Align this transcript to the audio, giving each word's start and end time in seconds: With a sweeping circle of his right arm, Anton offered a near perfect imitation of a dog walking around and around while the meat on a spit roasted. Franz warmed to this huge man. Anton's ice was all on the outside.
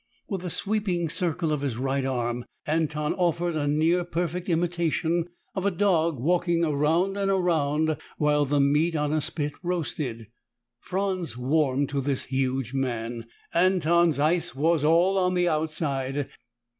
With 0.27 0.43
a 0.43 0.49
sweeping 0.49 1.09
circle 1.09 1.51
of 1.51 1.61
his 1.61 1.77
right 1.77 2.03
arm, 2.03 2.45
Anton 2.65 3.13
offered 3.13 3.55
a 3.55 3.67
near 3.67 4.03
perfect 4.03 4.49
imitation 4.49 5.25
of 5.53 5.63
a 5.63 5.69
dog 5.69 6.17
walking 6.19 6.65
around 6.65 7.17
and 7.17 7.29
around 7.29 7.97
while 8.17 8.45
the 8.45 8.59
meat 8.59 8.95
on 8.95 9.13
a 9.13 9.21
spit 9.21 9.53
roasted. 9.61 10.25
Franz 10.79 11.37
warmed 11.37 11.89
to 11.89 12.01
this 12.01 12.23
huge 12.23 12.73
man. 12.73 13.27
Anton's 13.53 14.17
ice 14.17 14.55
was 14.55 14.83
all 14.83 15.19
on 15.19 15.35
the 15.35 15.47
outside. 15.47 16.27